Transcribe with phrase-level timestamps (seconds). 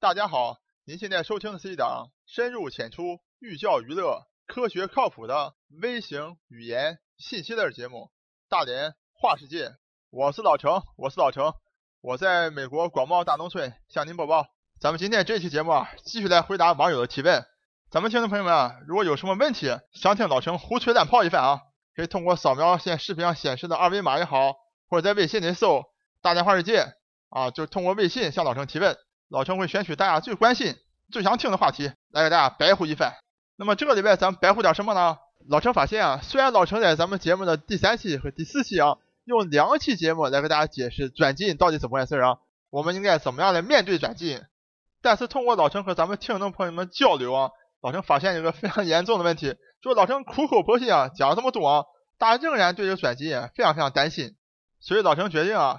[0.00, 7.98] 大家好，您现在收听的是一档深入浅出、寓教于乐、科学靠谱的微型语言信息类节目
[8.48, 9.68] 《大连话世界》。
[10.08, 11.52] 我是老程，我是老程，
[12.00, 14.46] 我在美国广袤大农村向您播报。
[14.80, 17.44] 咱们今天这期节目啊，继续来回答网友的提问。
[17.90, 21.60] 咱们听众朋友们啊，如果有什么问题想听老程胡吹乱泡一番啊，
[21.94, 24.54] 可以通过扫描现视频上显示的二维码也好，
[24.88, 25.84] 或者在微信里搜
[26.22, 26.86] “大连话世界”
[27.28, 28.96] 啊，就通过微信向老程提问。
[29.30, 30.74] 老程会选取大家最关心、
[31.12, 33.14] 最想听的话题来给大家白呼一番。
[33.56, 35.18] 那么这个礼拜咱们白呼点什么呢？
[35.48, 42.38] 老程发现啊，虽然老程在咱们节目的第三期和第四期啊，用两期节目来给大家解释转基因到底怎么回事啊，
[42.70, 44.42] 我们应该怎么样来面对转基因，
[45.00, 47.50] 但是通过老程和咱们听众朋友们交流啊，
[47.80, 51.84] 老程发现一个非常严重的问题，就是老程苦口婆心啊讲了这么多啊，
[52.18, 54.34] 大家仍然对这个转基因非常非常担心，
[54.80, 55.78] 所以老程决定啊，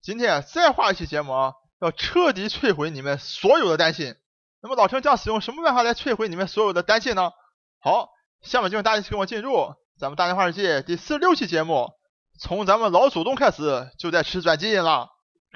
[0.00, 1.54] 今天再画一期节目啊。
[1.82, 4.14] 要彻底摧毁你们所有的担心。
[4.62, 7.32] 那么老陈将使用什么办法来摧毁你们所有的担心呢？
[7.80, 8.08] 好，
[8.40, 11.90] 下面就大家跟我进入咱们大连话世界第四十六期节目。
[12.38, 15.08] 从咱们老祖宗开始就在吃转基因了。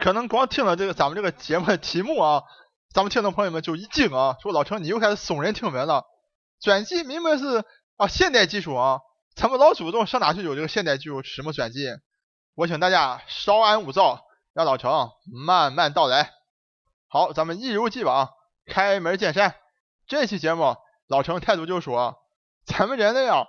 [0.02, 2.42] 可能光听了这个咱们这个节目的题目啊，
[2.92, 6.02] 咱们听众朋友们就一惊啊，说老陈你又开始耸人听闻了。
[6.60, 7.64] 转基因明明是
[7.96, 8.98] 啊现代技术啊，
[9.36, 11.92] 咱们老祖宗上哪去有这个现代技术什么转基因？
[12.56, 14.25] 我请大家稍安勿躁。
[14.56, 16.32] 让老程慢慢道来。
[17.08, 18.30] 好，咱们一如既往
[18.64, 19.54] 开门见山。
[20.06, 20.76] 这期节目
[21.08, 22.16] 老程态度就说：
[22.64, 23.44] 咱们人类啊，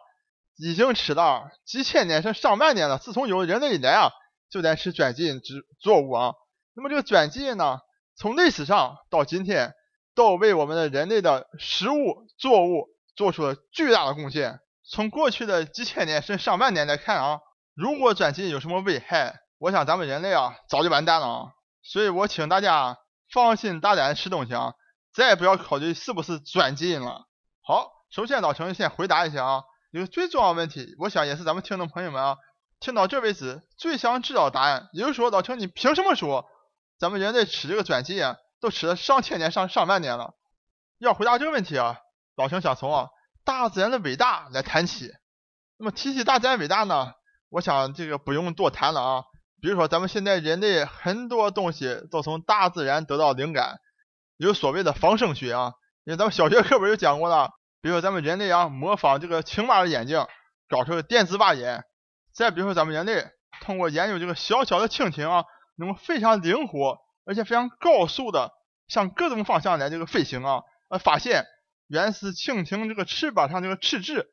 [0.57, 2.97] 已经吃了几千年甚至上万年了。
[2.97, 4.09] 自从有人类以来啊，
[4.49, 6.33] 就在吃转基因植作物啊。
[6.75, 7.79] 那么这个转基因呢，
[8.17, 9.73] 从历史上到今天，
[10.13, 14.59] 都为我们的人类的食物作物做出了巨大的贡献。
[14.83, 17.39] 从过去的几千年甚至上万年来看啊，
[17.73, 19.39] 如果转基因有什么危害？
[19.59, 21.51] 我想咱们人类啊，早就完蛋了啊！
[21.81, 22.97] 所以我请大家
[23.31, 24.73] 放心大胆吃东西啊，
[25.13, 27.25] 再也不要考虑是不是转基因了。
[27.61, 32.37] 好，首先老程先回答一下啊，一个最重要的问题，我想也是咱们听众朋友们啊，
[32.79, 34.89] 听到这为止最想知道答案。
[34.93, 36.45] 也就是说，老程你凭什么说
[36.99, 40.35] 咱们人类吃这个转基因都吃了上千年、上上万年了？
[40.99, 41.97] 要回答这个问题啊，
[42.35, 43.07] 老程想从啊
[43.43, 45.11] 大自然的伟大来谈起。
[45.77, 47.13] 那么提起大自然伟大呢，
[47.49, 49.23] 我想这个不用多谈了啊。
[49.59, 53.79] 比如说，咱们现在人类很多东西都从大自然得到灵感，
[54.37, 55.73] 有所谓的仿生学啊，
[56.03, 57.49] 因为咱们小学课本就讲过了。
[57.81, 60.25] 比如说，咱们人类啊，模仿这个青蛙的眼睛，
[60.69, 61.83] 搞出了电子蛙眼。
[62.33, 63.25] 再比如说，咱们人类
[63.61, 68.51] 通过研究这个小小的蜻蜓啊，能够非常灵活，而且非常高速的
[68.87, 71.45] 向各种方向来这个飞行啊，呃，发现
[71.87, 74.27] 原始蜻蜓这个翅膀上这个翅质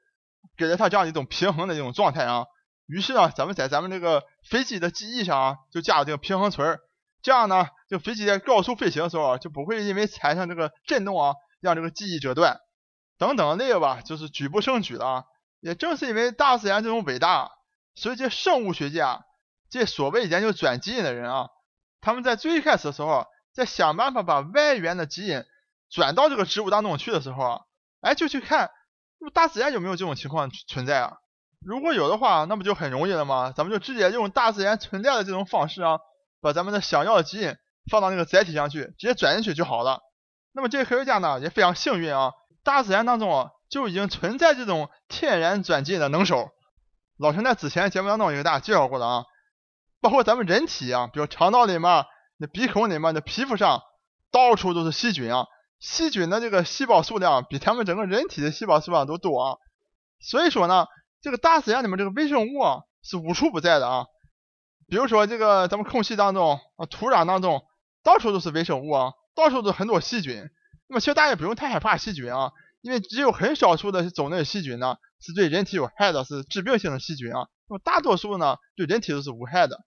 [0.56, 2.44] 给了它这样一种平衡的一种状态啊。
[2.86, 6.80] 于是呢，咱们在咱们这个飞机的机翼上啊，就加了这个平衡锤儿，
[7.22, 12.60] 这样呢，就飞机在高速飞行的时候就不会因为产生这个震动啊，让这个机翼折断，
[13.16, 15.24] 等等那个吧，就是举不胜举了。
[15.60, 17.50] 也正是因为大自然这种伟大，
[17.94, 19.24] 所以这生物学家，
[19.70, 21.48] 这所谓研究转基因的人啊，
[22.02, 25.42] 他们在最开始的时候，在想办法把外源的基因
[25.88, 27.60] 转到这个植物当中去的时候啊，
[28.02, 28.70] 哎，就去看，
[29.32, 31.16] 大自然有没有这种情况存在啊？
[31.64, 33.52] 如果有的话，那不就很容易了吗？
[33.56, 35.98] 咱们就直接用大自然存在的这种方式啊，
[36.42, 37.56] 把咱们的想要的基因
[37.90, 40.00] 放到那个载体上去，直接转进去就好了。
[40.52, 42.32] 那么这些科学家呢也非常幸运啊，
[42.62, 46.50] 大自然当中就已经存在这种天然转基因的能手。
[47.18, 49.24] 老陈在之前节目当中也给大家介绍过的啊，
[50.02, 52.04] 包括咱们人体啊，比如肠道里面、
[52.36, 53.80] 那鼻孔里面、那皮肤上，
[54.30, 55.46] 到处都是细菌啊，
[55.80, 59.56] 细菌的这个细胞数量比咱们整个人体的细胞数量都多啊，
[60.20, 60.84] 所以说呢。
[61.24, 64.04] 这个大自然里面这个微生物啊是无处不在的啊，
[64.86, 67.64] 比如说这个咱们空气当中啊、土壤当中，
[68.02, 70.50] 到处都是微生物啊，到处都很多细菌。
[70.86, 72.52] 那么其实大家也不用太害怕细菌啊，
[72.82, 77.48] 因为只有很少数的种类细菌呢是对人体有害的，是致病性的细菌啊。
[77.70, 79.80] 那么大多数呢对人体都是无害的。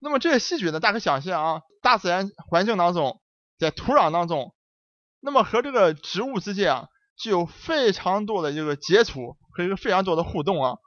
[0.00, 3.22] 那么这些细菌呢，大家想象啊，大自然环境当中，
[3.58, 4.54] 在土壤当中，
[5.20, 9.36] 那么和这个植物之间啊，具有非常多的这个接触。
[9.56, 10.78] 和一个非常多的互动啊，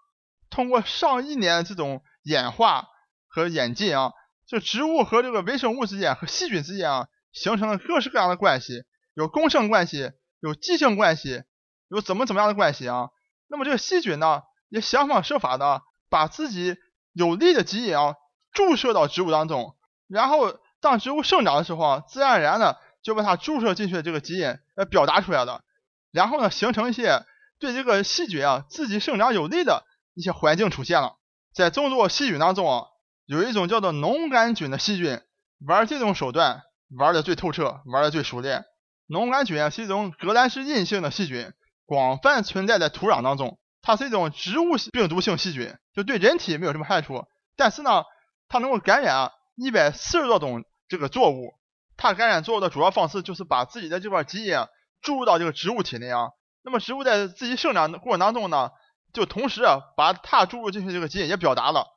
[0.49, 2.89] 通过上亿年的这种演化
[3.29, 4.11] 和演进啊，
[4.45, 8.83] 这植物和这个微生物之间和细菌之间啊，形成了各式各样的关系，
[9.13, 11.43] 有共生关系，有寄生关系，
[11.87, 13.07] 有怎么怎么样的关系啊？
[13.47, 16.75] 那么这个细菌呢，也想方设法的把自己
[17.13, 18.15] 有利的基因啊
[18.51, 19.77] 注射到植物当中，
[20.09, 25.63] 然后当植物生长的时候啊，自然而然的就把它注射进去的这个基因呃表达出来了，
[26.11, 27.25] 然后呢，形成一些。
[27.59, 29.83] 对这个细菌啊，自己生长有利的
[30.13, 31.15] 一些环境出现了，
[31.55, 32.85] 在众多细菌当中啊，
[33.25, 35.19] 有一种叫做农杆菌的细菌，
[35.65, 36.61] 玩这种手段
[36.95, 38.65] 玩的最透彻，玩的最熟练。
[39.07, 41.51] 农杆菌啊是一种革兰氏阴性的细菌，
[41.87, 43.57] 广泛存在在土壤当中。
[43.81, 47.25] 它是一种植物病毒性细菌，就对人体没有什么害处。
[47.55, 48.03] 但是呢，
[48.49, 51.55] 它能够感染一百四十多种这个作物。
[51.95, 54.55] 它感染作物的主要方式就是把自己的这块基因
[55.01, 56.29] 注入到这个植物体内啊。
[56.63, 58.71] 那么植物在自己生长的过程当中呢，
[59.13, 61.87] 就同时啊把它注入进去这个基因也表达了。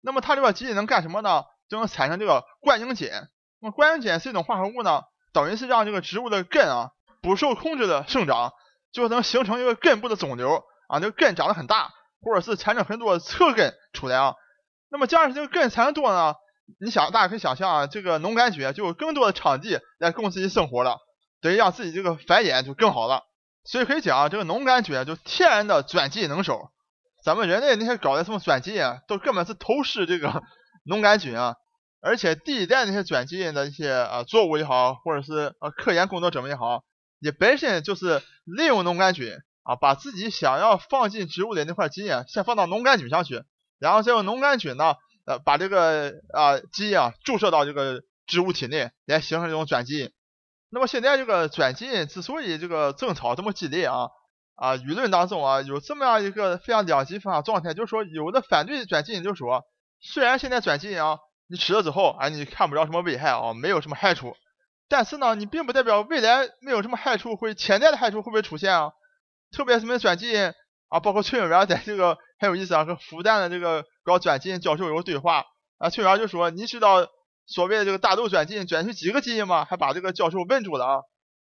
[0.00, 1.44] 那么它这个基因能干什么呢？
[1.68, 3.28] 就能产生这个冠英碱。
[3.60, 5.02] 那么冠英碱是一种化合物呢，
[5.32, 6.90] 等于是让这个植物的根啊
[7.22, 8.52] 不受控制的生长，
[8.92, 11.90] 就能形成一个根部的肿瘤啊，这个根长得很大，
[12.22, 14.34] 或者是产生很多侧根出来啊。
[14.90, 16.34] 那么加上这个根产生多呢？
[16.80, 20.98] 你想，大家可以想象啊，这个农杆菌就有更多的场地来供自己生活了，
[21.40, 23.24] 等于让自己这个繁衍就更好了。
[23.64, 26.70] 所以可以讲，这个农杆菌就天然的转基因能手。
[27.22, 30.42] 咱们人类那些搞的什么转基因，都根本是偷师这个
[30.84, 31.56] 农杆菌啊。
[32.00, 36.84] 而且第一代那些转基因的一些啊作物也好，或者是呃科研工作者们也好，
[37.18, 43.44] 也本身就是利用农杆菌啊，把自己想要放进植物的那块基因先放到农杆菌上去，
[43.78, 44.94] 然后再用农杆菌呢。
[45.26, 50.10] 呃，把这个啊基因啊注射到这个植物体内，来形成这种转基因。
[50.70, 54.08] 那么现在这个转基因之所以这个争吵这么激烈啊
[54.54, 59.64] 啊，舆论当中啊有这么样一个非常两极分化状态，就是说有的反对转基因就说，
[60.00, 61.18] 虽然现在转基因啊
[61.48, 64.36] 你吃了之后啊你看不着什么危害啊，没有什么害处，
[64.88, 68.92] 但是呢你并不代表未来没有什么害处会潜在的害处会不会出现啊？
[69.50, 70.52] 特别是什么转基因
[70.88, 73.84] 啊，包括崔永元在这个很有意思啊，和复旦的这个。
[74.02, 75.44] 搞转基因教授有个对话
[75.76, 77.06] 啊，崔永元就说：“你知道
[77.50, 81.00] 所谓的这个大豆转基因转去几个基因吗？”还把这个教授问住了啊。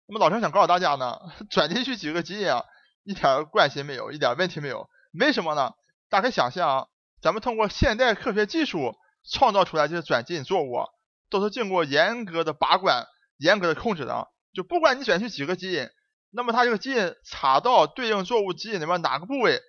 [0.08, 1.20] 那么老陈想告诉大家呢，
[1.50, 2.66] 转进去几个基因啊，
[3.04, 4.90] 一点关系没有，一点问题没有。
[5.20, 5.72] 为什么呢？
[6.10, 6.88] 大家可以想象啊，
[7.22, 8.96] 咱们通过现代科学技术
[9.30, 10.86] 创造出来这些转基因作物，
[11.30, 13.06] 都是经过严格的把关、
[13.38, 14.26] 严格的控制的啊。
[14.54, 15.88] 就不管你转去几个基因，
[16.32, 19.62] 那么它这个基因插到对应作物基因里面哪个部位，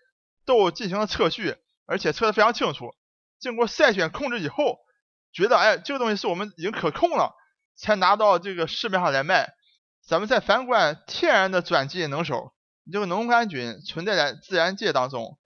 [0.46, 1.56] 都进行了测序。
[1.84, 2.94] 而且测的非常清楚，
[3.38, 4.78] 经过筛选控制以后，
[5.32, 7.34] 觉得哎，这个东西是我们已经可控了，
[7.76, 9.48] 才拿到这个市面上来卖。
[10.06, 12.52] 咱们再反观天然的转基因能手，
[12.92, 15.38] 这个农杆菌存在在自然界当中，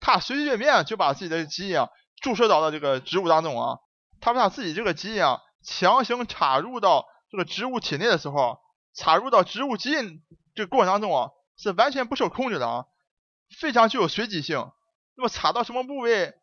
[0.00, 1.88] 它随随便便就把自己的基因啊
[2.20, 3.78] 注射到了这个植物当中啊，
[4.20, 8.58] 它把自己这个基因啊强行插入到这个植物体内的时候，
[8.94, 10.20] 插入到植物基因
[10.54, 12.84] 这个过程当中啊，是完全不受控制的啊，
[13.60, 14.70] 非常具有随机性。
[15.14, 16.34] 那么插到什么部位，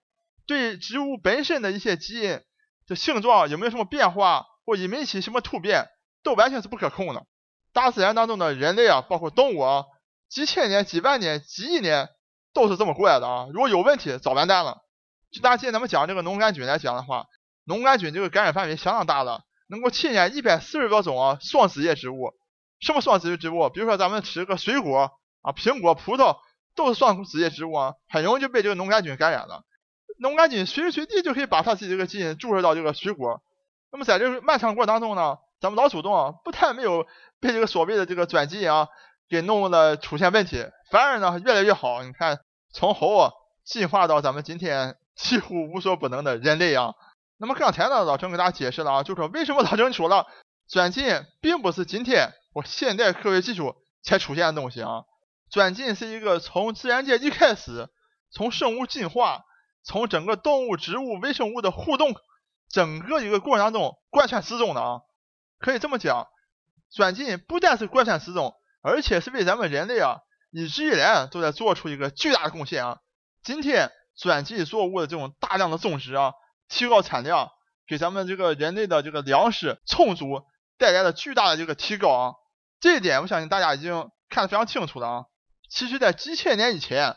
[0.48, 2.42] 对植物本身的一些基因
[2.90, 5.86] 这性状有没有什么变化，或引起什么突变，
[6.24, 7.24] 都完全是不可控的。
[7.72, 9.86] 大自然当中的人类啊，包括动物啊，
[10.28, 12.10] 几千年、几万年、几亿年
[12.52, 13.46] 都是这么过来的啊。
[13.54, 14.80] 如果有问题，早完蛋了。
[15.32, 17.28] 就大家今天咱们讲这个农杆菌来讲的话，
[17.64, 22.34] 农杆菌这个感染范围相当大的，能够侵染一百四十多种啊双子叶植物。
[22.80, 23.70] 什么双子叶植物？
[23.70, 25.12] 比如说咱们吃个水果
[25.44, 26.38] 啊，苹果、葡萄。
[26.76, 29.64] 都是双子叶植物啊，很容易就被这个农杆菌感染了。
[30.20, 33.42] 农杆菌随时随地就可以把它自己这个基因注射到这个水果。
[33.92, 37.08] 那么在这个漫长过程当中呢，咱们老祖宗不但没有
[37.40, 38.88] 被这个所谓的这个转基因啊
[39.30, 42.04] 给弄得出现问题，反而呢越来越好。
[42.04, 42.40] 你看，
[42.74, 43.32] 从猴啊
[43.64, 46.94] 进化到咱们今天几乎无所不能的人类啊。
[47.38, 50.28] 那么刚才呢，老陈给大家解释了啊，就说为什么老陈说了
[50.68, 55.04] 转基因并不是今天我现代科学技术才出现的东西啊。
[55.50, 57.88] 转基因是一个从自然界一开始，
[58.32, 59.46] 从生物进化，
[59.84, 62.14] 从整个动物、植物、微生物的互动，
[62.70, 65.02] 整个一个过程当中贯穿始终的啊。
[65.58, 66.28] 可以这么讲，
[66.92, 70.20] 转基因不但是贯穿始终，而且是为咱们人类啊
[70.52, 73.00] 一直以来都在做出一个巨大的贡献啊。
[73.44, 76.34] 今天转基因作物的这种大量的种植啊，
[76.68, 77.52] 提高产量，
[77.88, 80.44] 给咱们这个人类的这个粮食充足
[80.78, 82.34] 带来了巨大的这个提高啊。
[82.80, 85.26] 这一点我相信大家已经看得非常清楚了啊。
[85.70, 87.16] 其实，在几千年以前，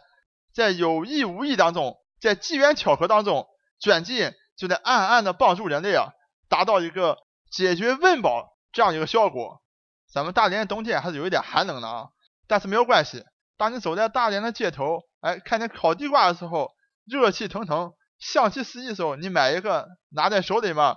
[0.53, 3.49] 在有意无意当中，在机缘巧合当中，
[3.81, 6.13] 转基因就在暗暗的帮助人类啊，
[6.49, 7.19] 达到一个
[7.51, 9.61] 解决温饱这样一个效果。
[10.09, 12.11] 咱们大连冬天还是有一点寒冷的啊，
[12.47, 13.25] 但是没有关系。
[13.57, 16.71] 当你走在大连的街头，哎，看见烤地瓜的时候，
[17.05, 20.95] 热气腾腾，香气四溢的时候，你买一个拿在手里嘛，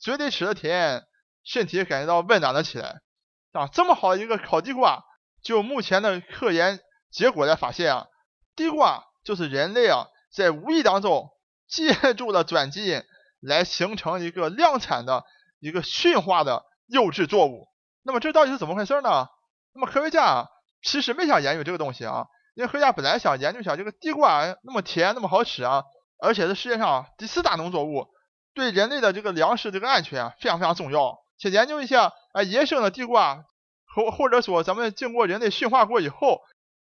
[0.00, 1.04] 嘴里吃的甜，
[1.44, 3.00] 身体感觉到温暖了起来
[3.52, 3.68] 啊。
[3.68, 5.04] 这么好一个烤地瓜，
[5.40, 6.80] 就目前的科研。
[7.12, 8.06] 结果来发现啊，
[8.56, 11.30] 地瓜就是人类啊在无意当中
[11.68, 13.02] 借助了转基因
[13.40, 15.24] 来形成一个量产的
[15.60, 17.68] 一个驯化的优质作物。
[18.02, 19.28] 那么这到底是怎么回事呢？
[19.74, 20.46] 那么科学家啊
[20.82, 25.84] 其实没想研究这个东西啊，因为科学家本来想研究一下这个地瓜那么甜那么好吃啊，
[26.22, 28.08] 而且是世界上第四大农作物，
[28.54, 31.18] 对人类的这个粮食这个安全非常非常重要。
[31.38, 33.44] 去研究一下啊野生的地瓜
[33.94, 36.40] 或或者说咱们经过人类驯化过以后，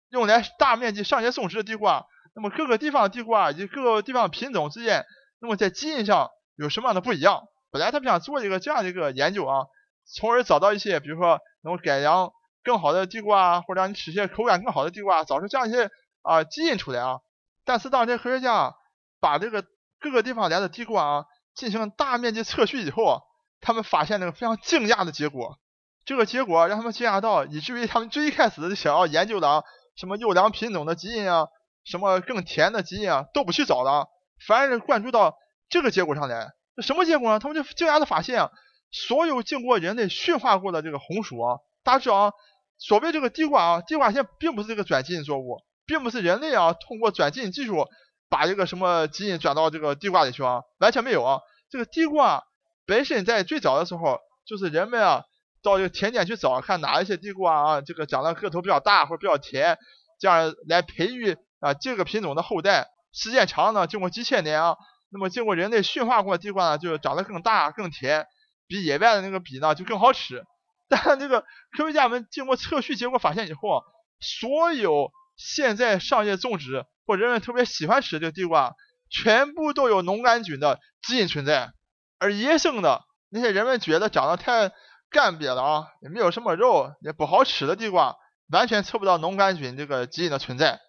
[0.10, 5.06] 用来大面积上叶种植的地瓜，那么各个地方的地瓜以及各个地方品种之间，
[5.40, 7.44] 那么在基因上有什么样的不一样？
[7.72, 9.66] 本来他们想做一个这样的一个研究啊，
[10.06, 12.32] 从而找到一些比如说能够改良
[12.64, 15.90] 更好的地瓜，或者让你吃些口感更好的地瓜，找出这样一些
[16.22, 17.20] 啊基因出来啊。
[17.64, 18.76] 但是当这科学家
[19.20, 19.64] 把这个
[20.00, 23.22] 各个地方来的地瓜啊进行大面积测序以后，
[23.62, 25.60] 他们发现了个非常惊讶的结果。
[26.04, 29.64] 这个结果让他们惊讶到，以至于他们最一开始想要研究的啊，
[29.96, 31.48] 什么优良品种的基因啊，
[31.84, 34.08] 什么更甜的基因啊，都不去找了，
[34.48, 35.38] 反而是关注到
[35.70, 36.52] 这个结果上来。
[36.76, 37.40] 这什么结果呢？
[37.40, 38.50] 他们就惊讶的发现，
[38.92, 42.34] 所有经过人类驯化过的这个红薯啊，大家知道啊，
[42.78, 47.88] 所谓这个地瓜啊，地瓜现在并不是这个转基因作物，并不是人类啊通过转基因技术
[48.30, 51.40] 把这个什么基因转到这个地瓜里去啊，完全没有啊。
[51.70, 52.44] 这个地瓜
[52.86, 55.24] 本身在最早的时候，就是人们啊。
[55.64, 59.78] 到这个田间去找，看哪一些地瓜啊，这个长得个头比较大或者比较甜，
[60.20, 62.90] 这样来培育啊这个品种的后代。
[63.14, 64.76] 时间长呢，经过几千年啊，
[65.10, 68.28] 那么经过人类驯化过的地瓜呢，就长得更大更甜，
[68.68, 70.44] 比野外的那个比呢就更好吃。
[70.90, 71.46] 但这个
[71.78, 73.84] 科学家们经过测序结果发现以后啊，
[74.20, 78.76] 所有现在商业种植或人们特别喜欢吃的地瓜，
[79.10, 81.72] 全部都有农杆菌的基因存在，
[82.20, 84.72] 而野生的那些人们觉得长得太。
[85.14, 88.16] 干瘪了啊，也没有什么肉，也不好吃的地瓜，
[88.50, 90.80] 完全测不到农杆菌这个基因的存在。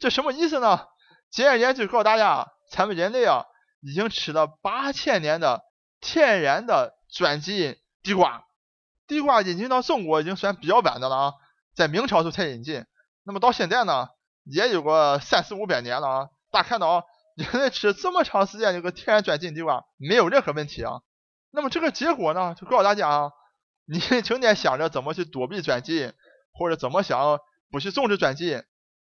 [0.00, 0.86] 这什么意思呢？
[1.30, 3.44] 简而言之，告诉大家，咱们人类啊，
[3.80, 5.62] 已经吃了八千年的
[6.00, 8.44] 天然的转基因地瓜。
[9.06, 11.32] 地瓜引进到中国已经算比较晚的了啊，
[11.74, 12.84] 在明朝时候才引进。
[13.24, 14.08] 那么到现在呢，
[14.44, 16.28] 也有个三四五百年了啊。
[16.50, 17.02] 大家看到啊，
[17.36, 21.00] 人类吃这么长时间这个天然转基因地瓜，没有任何问题啊。
[21.50, 23.30] 那么这个结果呢，就告诉大家啊。
[23.86, 26.12] 你 成天想着怎么去躲避转基因，
[26.52, 27.38] 或者怎么想
[27.70, 28.62] 不去种植转基因，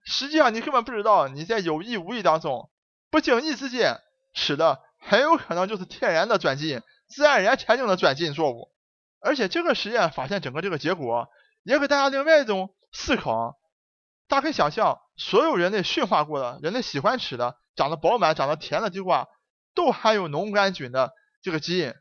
[0.05, 2.69] 实际上你根本不知道你在有意无意当中，
[3.09, 3.99] 不经意之间
[4.33, 8.71] 吃的很有可能就是天然的转基因，自然而然产生的转基因作物。
[9.19, 11.27] 而且这个实验发现整个这个结果，
[11.63, 13.57] 也给大家另外一种思考。
[14.27, 19.27] 大家可以想象，所有人类驯化过的人类喜欢吃的、长得饱满、长得甜的地瓜，
[19.73, 21.93] 都含有农杆菌的这个基因，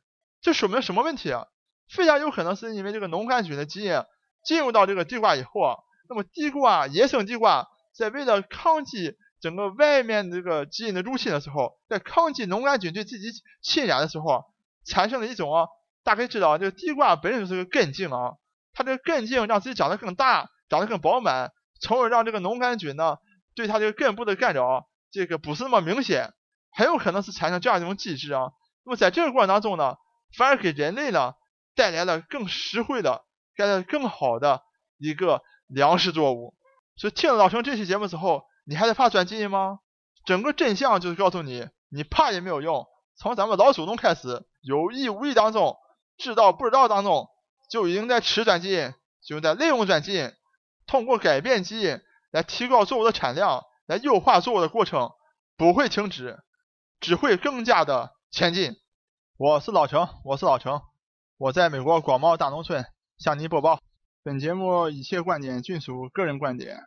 [0.42, 1.46] 这说明什么问题啊？
[1.88, 4.02] 非常有可能是因为这个农杆菌的基因
[4.42, 5.76] 进入到这个地瓜以后啊，
[6.08, 13.28] 那么地瓜野生地瓜在为了抗击整个外面这个基因的入侵的时候，在抗击农杆菌对自己
[13.62, 14.44] 侵染的时候，
[14.84, 15.66] 产生了一种啊，
[16.02, 18.34] 大家知道这个地瓜本身就是个根茎啊，
[18.72, 23.18] 它这个根茎让自己长得更大，长得更饱满，从而让这个农杆菌呢
[23.54, 26.32] 对它这个根部的干扰这个不是那么明显，
[26.72, 28.50] 很有可能是产生这样一种机制啊。
[28.84, 29.96] 那么在这个过程当中呢，
[30.36, 31.34] 反而给人类呢。
[31.76, 33.24] 带来了更实惠的、
[33.56, 34.62] 带来更好的
[34.96, 36.54] 一个粮食作物。
[36.96, 39.80] 所以听了老陈这期节目之后，你还在怕转基因吗？
[40.24, 42.86] 整个真相就是告诉你，你怕也没有用。
[43.16, 45.76] 从咱们老祖宗开始，有意无意当中、
[46.16, 47.28] 知道不知道当中，
[47.70, 48.94] 就已经在吃转基因，
[49.26, 50.32] 就在利用转基因，
[50.86, 55.10] 通过改变基因来提高作物的产量，来优化作物的过程
[55.56, 56.42] 不会停止，
[57.00, 58.76] 只会更加的前进。
[59.36, 60.80] 我是老程，我是老程。
[61.36, 62.84] 我在美国广袤大农村
[63.18, 63.80] 向您播报。
[64.24, 66.84] 本节目一切观点均属个人观点，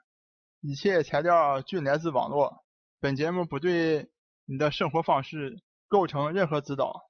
[0.60, 2.64] 一切材料均来自网络。
[3.00, 4.10] 本节目不对
[4.46, 7.04] 你的生活方式构成任何指导。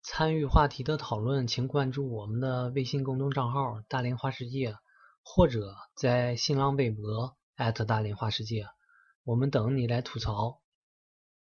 [0.00, 4.76] 参与话题的讨论，请关注我们的微信公众账号“大连花世界”，
[5.24, 8.66] 或者在新浪微博大连花世界，
[9.24, 10.61] 我们等你来吐槽。